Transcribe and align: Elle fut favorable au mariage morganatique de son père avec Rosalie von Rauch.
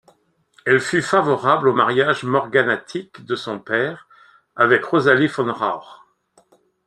Elle 0.65 0.79
fut 0.81 1.03
favorable 1.03 1.67
au 1.67 1.73
mariage 1.73 2.23
morganatique 2.23 3.23
de 3.23 3.35
son 3.35 3.59
père 3.59 4.07
avec 4.55 4.83
Rosalie 4.83 5.27
von 5.27 5.53
Rauch. 5.53 5.85